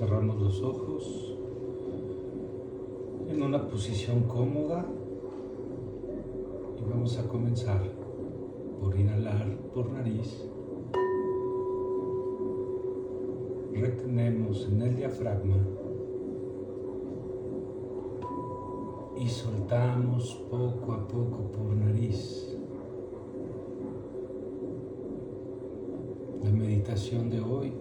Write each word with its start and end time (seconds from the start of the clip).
Cerramos 0.00 0.40
los 0.40 0.62
ojos 0.62 1.36
en 3.28 3.42
una 3.42 3.68
posición 3.68 4.22
cómoda 4.22 4.86
y 6.78 6.90
vamos 6.90 7.18
a 7.18 7.28
comenzar 7.28 7.82
por 8.80 8.98
inhalar 8.98 9.58
por 9.74 9.92
nariz. 9.92 10.42
Retenemos 13.74 14.66
en 14.72 14.80
el 14.80 14.96
diafragma 14.96 15.58
y 19.18 19.28
soltamos 19.28 20.34
poco 20.50 20.94
a 20.94 21.06
poco 21.06 21.52
por 21.52 21.76
nariz. 21.76 22.56
La 26.42 26.50
meditación 26.50 27.28
de 27.28 27.42
hoy, 27.42 27.74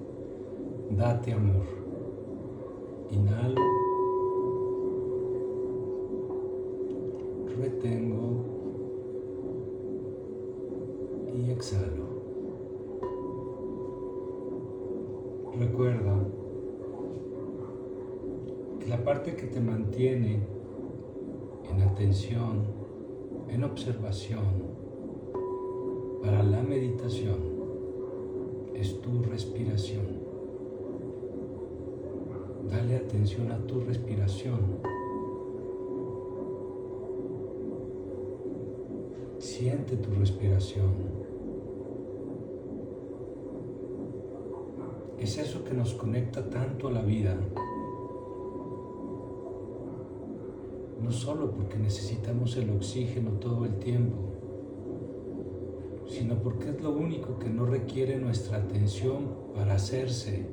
date 0.89 1.31
amor. 1.31 1.79
Inhalo, 3.11 3.61
retengo 7.57 8.45
y 11.33 11.49
exhalo. 11.49 12.05
Recuerda 15.57 16.23
que 18.79 18.87
la 18.87 19.03
parte 19.03 19.35
que 19.35 19.47
te 19.47 19.59
mantiene 19.59 20.39
en 21.69 21.81
atención, 21.81 22.63
en 23.49 23.63
observación, 23.63 24.79
para 26.21 26.43
la 26.43 26.61
meditación 26.61 27.37
es 28.75 29.01
tu 29.01 29.23
respiración. 29.23 30.28
Dale 32.69 32.95
atención 32.95 33.51
a 33.51 33.57
tu 33.65 33.81
respiración. 33.81 34.59
Siente 39.39 39.97
tu 39.97 40.11
respiración. 40.11 41.19
Es 45.17 45.37
eso 45.37 45.63
que 45.63 45.73
nos 45.73 45.93
conecta 45.93 46.49
tanto 46.49 46.87
a 46.87 46.91
la 46.91 47.01
vida. 47.01 47.37
no 51.09 51.15
solo 51.15 51.49
porque 51.49 51.79
necesitamos 51.79 52.55
el 52.57 52.69
oxígeno 52.69 53.31
todo 53.39 53.65
el 53.65 53.79
tiempo, 53.79 54.17
sino 56.07 56.35
porque 56.35 56.69
es 56.69 56.81
lo 56.81 56.91
único 56.91 57.39
que 57.39 57.49
no 57.49 57.65
requiere 57.65 58.17
nuestra 58.17 58.57
atención 58.57 59.27
para 59.55 59.73
hacerse, 59.73 60.45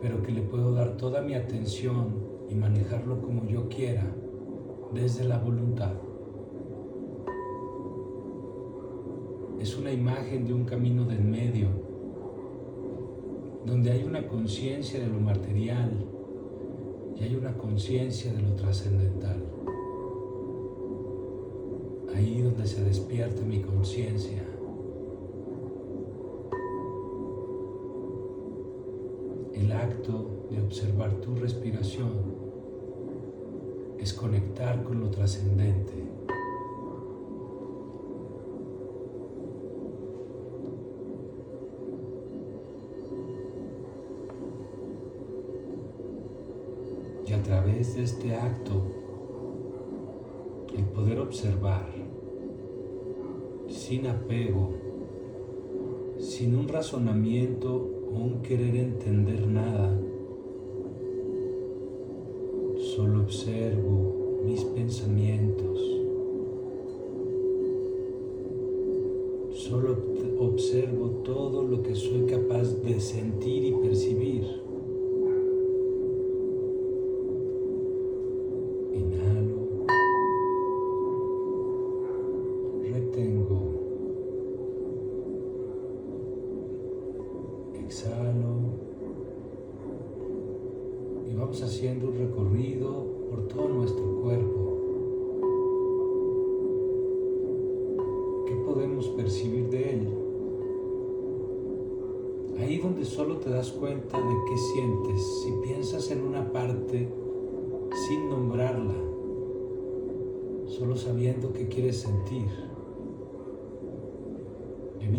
pero 0.00 0.22
que 0.22 0.32
le 0.32 0.42
puedo 0.42 0.72
dar 0.72 0.96
toda 0.96 1.22
mi 1.22 1.34
atención 1.34 2.14
y 2.48 2.54
manejarlo 2.54 3.20
como 3.20 3.46
yo 3.46 3.68
quiera, 3.68 4.04
desde 4.92 5.24
la 5.24 5.38
voluntad. 5.38 5.92
Es 9.60 9.76
una 9.76 9.92
imagen 9.92 10.46
de 10.46 10.54
un 10.54 10.64
camino 10.64 11.04
del 11.04 11.24
medio, 11.24 11.68
donde 13.66 13.90
hay 13.90 14.04
una 14.04 14.26
conciencia 14.26 15.00
de 15.00 15.08
lo 15.08 15.20
material, 15.20 15.90
y 17.16 17.24
hay 17.24 17.34
una 17.34 17.52
conciencia 17.58 18.32
de 18.32 18.40
lo 18.40 18.54
trascendental. 18.54 19.42
Ahí 22.14 22.40
donde 22.40 22.66
se 22.66 22.84
despierta 22.84 23.42
mi 23.42 23.60
conciencia. 23.60 24.42
De 30.08 30.62
observar 30.62 31.12
tu 31.20 31.34
respiración 31.34 32.08
es 33.98 34.14
conectar 34.14 34.82
con 34.82 35.00
lo 35.00 35.10
trascendente. 35.10 35.92
y 47.26 47.32
a 47.34 47.42
través 47.42 47.94
de 47.94 48.04
este 48.04 48.34
acto 48.34 48.80
el 50.74 50.84
poder 50.86 51.18
observar 51.18 51.86
sin 53.68 54.06
apego, 54.06 54.70
sin 56.18 56.56
un 56.56 56.66
razonamiento 56.66 57.97
un 58.10 58.40
querer 58.42 58.76
entender 58.76 59.46
nada, 59.46 59.98
solo 62.94 63.22
observo 63.22 64.42
mis 64.44 64.64
pensamientos, 64.64 65.78
solo 69.52 69.96
observo 70.38 71.08
todo 71.24 71.62
lo 71.62 71.82
que 71.82 71.94
soy 71.94 72.26
capaz 72.26 72.82
de 72.82 73.00
sentir 73.00 73.64
y 73.64 73.72
percibir. 73.72 74.67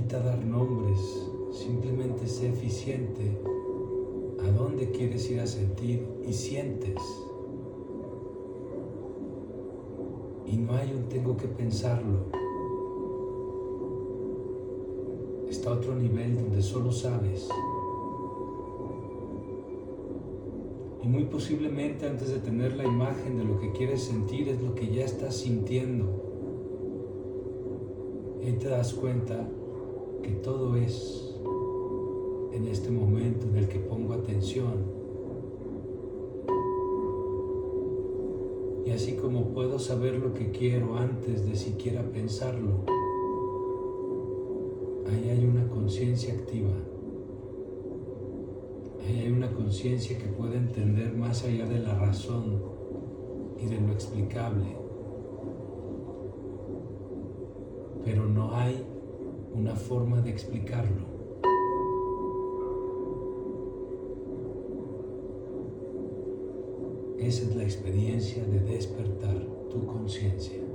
Dar 0.10 0.44
nombres, 0.44 1.00
simplemente 1.52 2.28
sé 2.28 2.50
eficiente 2.50 3.38
a 4.44 4.52
dónde 4.52 4.90
quieres 4.90 5.30
ir 5.30 5.40
a 5.40 5.46
sentir 5.46 6.04
y 6.28 6.34
sientes. 6.34 6.98
Y 10.48 10.58
no 10.58 10.74
hay 10.74 10.94
un 10.94 11.04
tengo 11.10 11.38
que 11.38 11.48
pensarlo. 11.48 12.26
Está 15.48 15.74
otro 15.74 15.94
nivel 15.94 16.38
donde 16.38 16.64
solo 16.64 16.92
sabes. 16.92 17.48
Y 21.04 21.08
muy 21.08 21.26
posiblemente 21.26 22.08
antes 22.08 22.30
de 22.30 22.40
tener 22.40 22.76
la 22.76 22.86
imagen 22.86 23.38
de 23.38 23.46
lo 23.46 23.60
que 23.60 23.72
quieres 23.74 24.06
sentir 24.06 24.50
es 24.50 24.60
lo 24.60 24.74
que 24.74 24.92
ya 24.92 25.06
estás 25.06 25.36
sintiendo. 25.36 26.08
Y 28.42 28.54
te 28.54 28.70
das 28.70 28.96
cuenta 28.96 29.48
todo 30.32 30.76
es 30.76 31.34
en 32.52 32.68
este 32.68 32.92
momento 32.92 33.48
en 33.48 33.58
el 33.58 33.68
que 33.68 33.80
pongo 33.80 34.14
atención. 34.14 35.00
Y 38.86 38.92
así 38.92 39.14
como 39.14 39.54
puedo 39.54 39.78
saber 39.80 40.16
lo 40.18 40.34
que 40.34 40.52
quiero 40.52 40.98
antes 40.98 41.48
de 41.48 41.56
siquiera 41.56 42.02
pensarlo, 42.04 42.86
ahí 45.08 45.30
hay 45.30 45.46
una 45.46 45.68
conciencia 45.70 46.34
activa. 46.34 46.74
Ahí 49.06 49.20
hay 49.20 49.32
una 49.32 49.52
conciencia 49.52 50.18
que 50.18 50.28
puede 50.28 50.58
entender 50.58 51.16
más 51.16 51.44
allá 51.44 51.66
de 51.66 51.80
la 51.80 51.96
razón 51.96 52.62
y 53.62 53.66
de 53.66 53.80
lo 53.80 53.92
explicable. 53.92 54.76
Pero 58.04 58.28
no 58.28 58.56
hay 58.56 58.86
una 59.54 59.76
forma 59.76 60.22
de 60.22 60.30
explicarlo. 60.30 61.20
Esa 67.20 67.44
es 67.44 67.56
la 67.56 67.64
experiencia 67.64 68.46
de 68.46 68.60
despertar 68.60 69.46
tu 69.70 69.86
conciencia. 69.86 70.69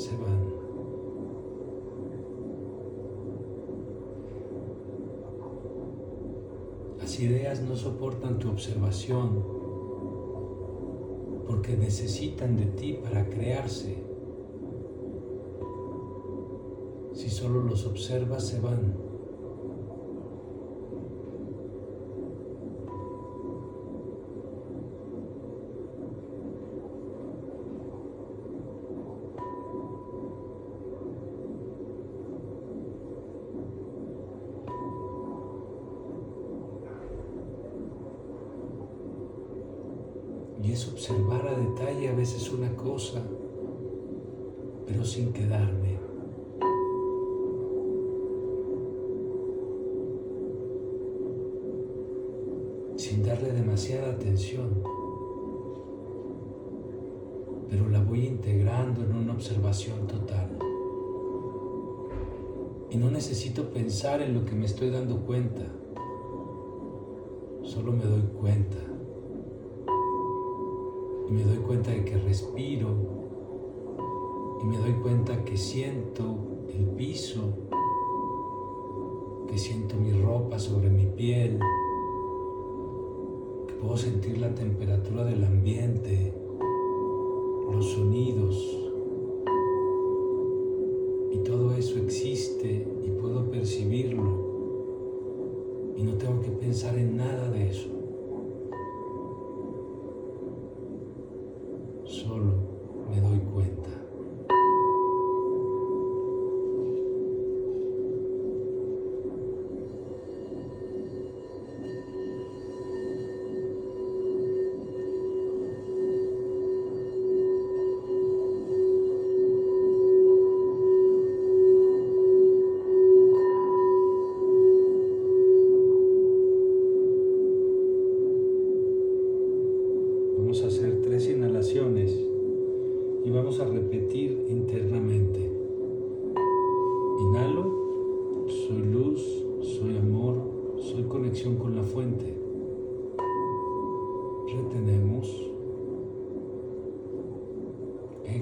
Se 0.00 0.16
van. 0.16 0.40
Las 6.98 7.20
ideas 7.20 7.60
no 7.60 7.76
soportan 7.76 8.38
tu 8.38 8.48
observación 8.48 9.44
porque 11.46 11.76
necesitan 11.76 12.56
de 12.56 12.66
ti 12.66 12.98
para 13.02 13.28
crearse. 13.28 13.96
Si 17.12 17.28
solo 17.28 17.62
los 17.62 17.86
observas, 17.86 18.46
se 18.46 18.60
van. 18.60 19.09
Es 40.70 40.86
observar 40.86 41.48
a 41.48 41.58
detalle 41.58 42.10
a 42.10 42.14
veces 42.14 42.48
una 42.52 42.76
cosa, 42.76 43.20
pero 44.86 45.04
sin 45.04 45.32
quedarme. 45.32 45.98
Sin 52.94 53.24
darle 53.24 53.50
demasiada 53.50 54.12
atención. 54.12 54.80
Pero 57.68 57.88
la 57.88 58.00
voy 58.04 58.26
integrando 58.26 59.02
en 59.02 59.16
una 59.16 59.32
observación 59.32 60.06
total. 60.06 60.56
Y 62.90 62.96
no 62.96 63.10
necesito 63.10 63.70
pensar 63.70 64.22
en 64.22 64.34
lo 64.34 64.44
que 64.44 64.54
me 64.54 64.66
estoy 64.66 64.90
dando 64.90 65.20
cuenta. 65.26 65.66
Solo 67.64 67.90
me 67.90 68.04
doy 68.04 68.22
cuenta 68.40 68.78
y 71.30 71.32
me 71.32 71.44
doy 71.44 71.58
cuenta 71.58 71.92
de 71.92 72.04
que 72.04 72.18
respiro 72.18 72.88
y 74.60 74.64
me 74.66 74.76
doy 74.78 74.94
cuenta 74.94 75.44
que 75.44 75.56
siento 75.56 76.36
el 76.74 76.86
piso, 76.96 77.54
que 79.48 79.56
siento 79.56 79.94
mi 79.96 80.10
ropa 80.10 80.58
sobre 80.58 80.90
mi 80.90 81.06
piel, 81.06 81.60
que 83.68 83.74
puedo 83.74 83.96
sentir 83.96 84.38
la 84.38 84.52
temperatura 84.54 85.24
del 85.24 85.44
ambiente, 85.44 86.34
los 87.72 87.92
sonidos 87.92 88.56
y 91.30 91.38
todo 91.44 91.76
eso 91.76 91.96
existe 92.00 92.88
y 93.04 93.10
puedo 93.20 93.48
percibirlo 93.48 94.50
y 95.96 96.02
no 96.02 96.14
tengo 96.14 96.40
que 96.40 96.50
pensar 96.50 96.98
en 96.98 97.16
nada 97.16 97.50
de 97.50 97.70
eso. 97.70 97.99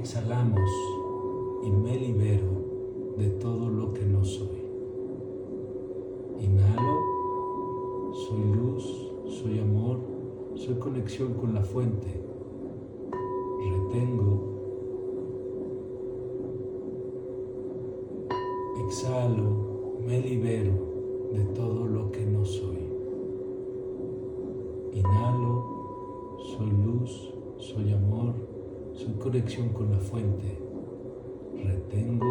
Exhalamos 0.08 0.70
y 1.62 1.70
me 1.70 1.98
libero 1.98 3.14
de 3.19 3.28
todo 3.30 3.69
lo 3.69 3.92
que 3.92 4.06
no 4.06 4.25
soy. 4.25 4.62
Inhalo, 6.40 6.98
soy 8.14 8.44
luz, 8.54 9.12
soy 9.40 9.58
amor, 9.58 9.98
soy 10.54 10.76
conexión 10.76 11.34
con 11.34 11.52
la 11.52 11.62
fuente. 11.62 12.08
Inhalo, 24.98 26.36
soy 26.56 26.70
luz, 26.70 27.32
soy 27.58 27.92
amor, 27.92 28.34
soy 28.94 29.14
conexión 29.14 29.68
con 29.68 29.92
la 29.92 29.98
fuente. 29.98 30.60
Retengo. 31.54 32.27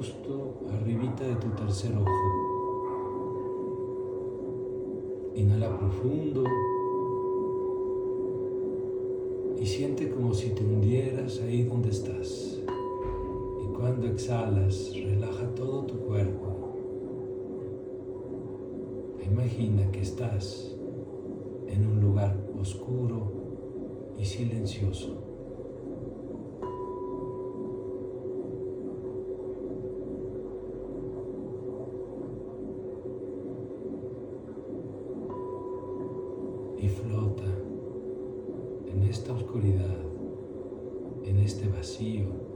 Justo 0.00 0.54
arribita 0.72 1.24
de 1.24 1.34
tu 1.34 1.48
tercer 1.50 1.94
ojo. 1.94 2.08
Inhala 5.34 5.76
profundo 5.76 6.42
y 9.60 9.66
siente 9.66 10.08
como 10.08 10.32
si 10.32 10.54
te 10.54 10.64
hundieras 10.64 11.42
ahí 11.42 11.64
donde 11.64 11.90
estás. 11.90 12.62
Y 13.62 13.66
cuando 13.74 14.06
exhalas, 14.06 14.90
relaja 14.94 15.54
todo 15.54 15.84
tu 15.84 15.98
cuerpo. 15.98 16.46
Imagina 19.30 19.90
que 19.92 20.00
estás 20.00 20.74
en 21.68 21.86
un 21.86 22.00
lugar 22.00 22.34
oscuro 22.58 23.32
y 24.18 24.24
silencioso. 24.24 25.29
Y 36.80 36.88
flota 36.88 37.44
en 38.88 39.02
esta 39.04 39.32
oscuridad, 39.32 39.96
en 41.24 41.38
este 41.38 41.68
vacío. 41.68 42.49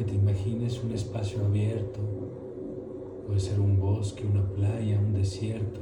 Que 0.00 0.06
te 0.06 0.14
imagines 0.14 0.82
un 0.82 0.92
espacio 0.92 1.44
abierto, 1.44 2.00
puede 3.26 3.38
ser 3.38 3.60
un 3.60 3.78
bosque, 3.78 4.24
una 4.24 4.50
playa, 4.50 4.98
un 4.98 5.12
desierto. 5.12 5.78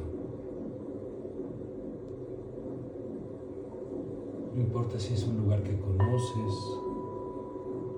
No 4.56 4.60
importa 4.60 4.98
si 4.98 5.14
es 5.14 5.24
un 5.24 5.36
lugar 5.36 5.62
que 5.62 5.78
conoces 5.78 6.52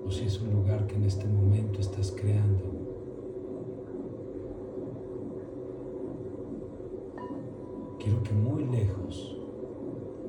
o 0.04 0.10
si 0.10 0.26
es 0.26 0.38
un 0.42 0.52
lugar 0.52 0.86
que 0.86 0.96
en 0.96 1.04
este 1.04 1.26
momento 1.26 1.80
estás 1.80 2.12
creando. 2.12 2.64
Quiero 7.98 8.22
que 8.22 8.34
muy 8.34 8.66
lejos, 8.66 9.38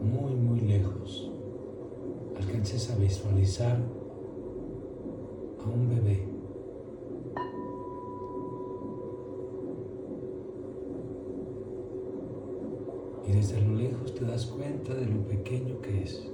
muy, 0.02 0.36
muy 0.36 0.62
lejos, 0.62 1.30
alcances 2.38 2.90
a 2.92 2.96
visualizar 2.96 4.01
a 5.66 5.70
un 5.70 5.90
bebé. 5.90 6.28
Y 13.28 13.32
desde 13.34 13.62
lo 13.62 13.76
lejos 13.76 14.14
te 14.16 14.26
das 14.26 14.46
cuenta 14.48 14.94
de 14.94 15.06
lo 15.06 15.22
pequeño 15.28 15.80
que 15.82 16.04
es. 16.04 16.28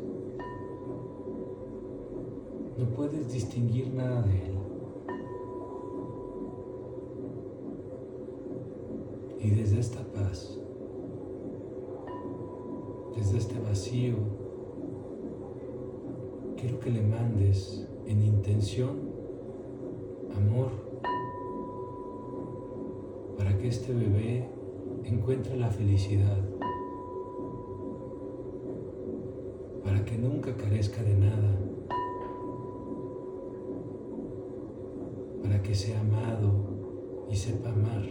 No 2.77 2.86
puedes 2.96 3.31
distinguir 3.31 3.93
nada 3.93 4.22
de 4.22 4.46
él. 4.46 4.57
Y 9.39 9.50
desde 9.51 9.79
esta 9.79 10.03
paz, 10.13 10.57
desde 13.15 13.38
este 13.38 13.60
vacío, 13.60 14.15
quiero 16.57 16.79
que 16.79 16.89
le 16.89 17.01
mandes 17.01 17.88
en 18.05 18.24
intención 18.24 19.07
amor 20.38 20.70
para 23.38 23.58
que 23.58 23.67
este 23.67 23.94
bebé 23.94 24.48
encuentre 25.03 25.56
la 25.58 25.70
felicidad, 25.70 26.38
para 29.84 30.03
que 30.03 30.17
nunca 30.17 30.56
carezca 30.56 31.01
de 31.03 31.15
nada, 31.15 31.58
para 35.44 35.62
que 35.62 35.75
sea 35.75 36.00
amado 36.00 36.51
y 37.29 37.36
sepa 37.36 37.70
amar. 37.70 38.03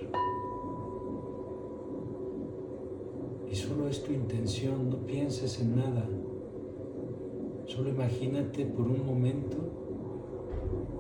Y 3.50 3.54
solo 3.54 3.88
es 3.88 4.02
tu 4.02 4.12
intención, 4.12 4.90
no 4.90 4.98
pienses 5.06 5.60
en 5.60 5.76
nada. 5.76 6.08
Solo 7.66 7.90
imagínate 7.90 8.64
por 8.64 8.86
un 8.86 9.04
momento 9.04 9.56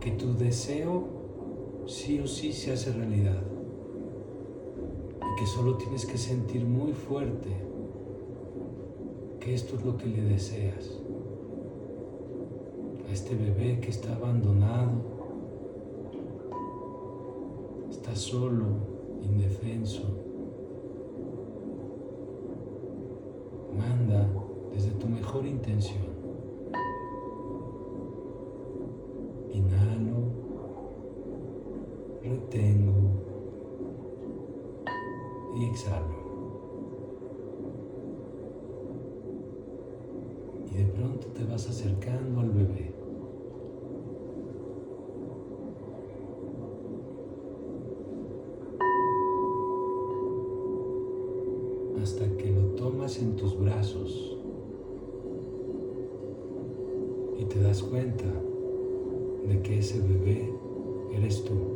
que 0.00 0.12
tu 0.12 0.34
deseo 0.34 1.15
sí 1.86 2.18
o 2.20 2.26
sí 2.26 2.52
se 2.52 2.72
hace 2.72 2.92
realidad 2.92 3.40
y 5.20 5.38
que 5.38 5.46
solo 5.46 5.76
tienes 5.76 6.04
que 6.04 6.18
sentir 6.18 6.64
muy 6.64 6.92
fuerte 6.92 7.50
que 9.40 9.54
esto 9.54 9.76
es 9.76 9.84
lo 9.84 9.96
que 9.96 10.06
le 10.06 10.22
deseas 10.22 11.00
a 13.08 13.12
este 13.12 13.36
bebé 13.36 13.78
que 13.80 13.90
está 13.90 14.16
abandonado, 14.16 14.90
está 17.88 18.16
solo, 18.16 18.66
indefenso. 19.22 20.02
Manda 23.78 24.28
desde 24.72 24.90
tu 24.90 25.06
mejor 25.06 25.46
intención. 25.46 26.15
Hasta 52.06 52.24
que 52.36 52.52
lo 52.52 52.62
tomas 52.76 53.18
en 53.18 53.34
tus 53.34 53.58
brazos 53.58 54.36
y 57.36 57.44
te 57.46 57.60
das 57.60 57.82
cuenta 57.82 58.26
de 59.48 59.60
que 59.60 59.80
ese 59.80 59.98
bebé 59.98 60.48
eres 61.12 61.42
tú. 61.42 61.75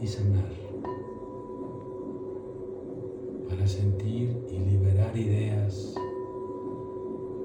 Y 0.00 0.06
sanar, 0.06 0.52
para 3.48 3.66
sentir 3.66 4.36
y 4.50 4.58
liberar 4.58 5.16
ideas 5.16 5.94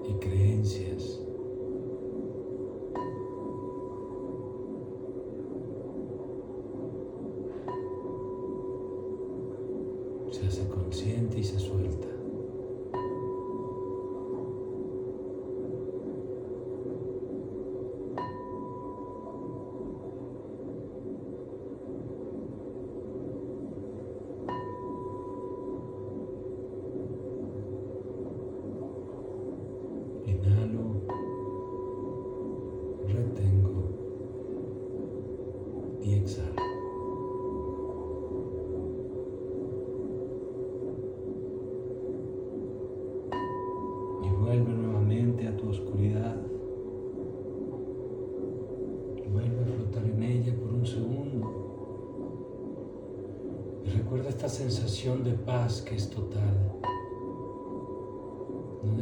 y 0.08 0.14
creencias. 0.14 1.27
inhalo, 30.48 31.02
retengo 33.08 33.84
y 36.02 36.14
exhalo. 36.14 36.62
Y 44.24 44.30
vuelve 44.30 44.74
nuevamente 44.74 45.48
a 45.48 45.58
tu 45.58 45.70
oscuridad. 45.70 46.36
Vuelve 49.32 49.62
a 49.62 49.66
flotar 49.66 50.06
en 50.06 50.24
ella 50.24 50.56
por 50.56 50.74
un 50.74 50.86
segundo. 50.86 51.64
Y 53.86 53.90
recuerda 53.90 54.30
esta 54.30 54.48
sensación 54.50 55.24
de 55.24 55.34
paz 55.34 55.82
que 55.82 55.96
es 55.96 56.10
total. 56.10 56.77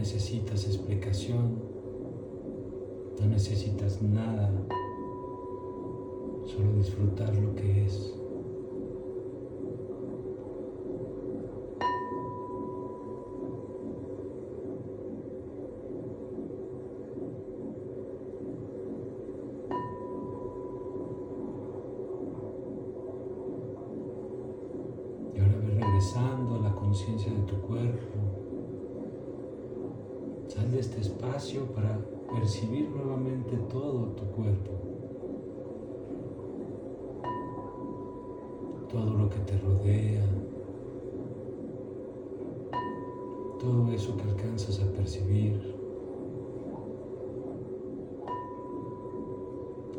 Necesitas 0.06 0.68
explicación, 0.68 1.64
no 3.20 3.26
necesitas 3.26 4.04
nada, 4.04 4.54
solo 6.46 6.74
disfrutar 6.74 7.36
lo 7.36 7.56
que 7.56 7.86
es. 7.86 8.14
Todo 38.96 39.14
lo 39.14 39.30
que 39.30 39.40
te 39.40 39.58
rodea. 39.58 40.24
Todo 43.60 43.92
eso 43.92 44.16
que 44.16 44.24
alcanzas 44.24 44.80
a 44.80 44.90
percibir. 44.94 45.76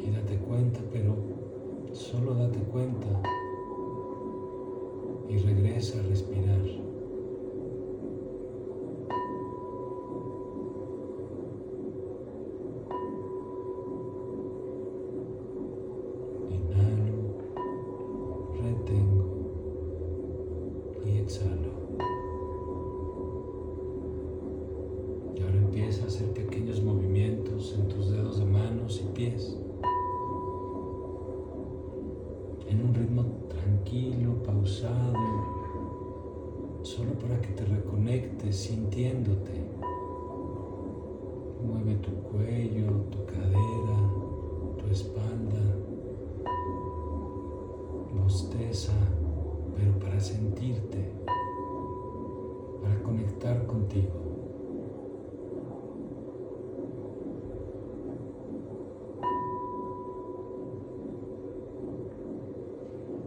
Y 0.02 0.10
date 0.12 0.38
cuenta, 0.38 0.80
pero 0.90 1.14
solo 1.92 2.36
date 2.36 2.58
cuenta 2.72 3.20
y 5.28 5.36
regresa 5.40 6.00
a 6.00 6.02
respirar. 6.04 6.55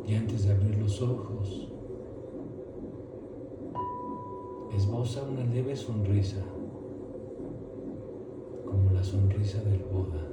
Y 0.10 0.15
antes 0.15 0.48
de 0.48 0.54
abrir 0.54 0.76
los 0.80 1.04
ojos, 1.04 1.69
esboza 4.76 5.22
una 5.22 5.43
leve 5.43 5.76
sonrisa, 5.76 6.43
como 8.65 8.89
la 8.91 9.04
sonrisa 9.04 9.62
del 9.62 9.84
Buda. 9.84 10.28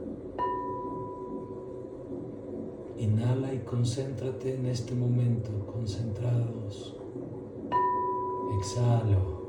Inhala 2.96 3.52
y 3.52 3.58
concéntrate 3.58 4.54
en 4.54 4.64
este 4.64 4.94
momento, 4.94 5.50
concentrados. 5.66 6.96
Exhalo. 8.58 9.45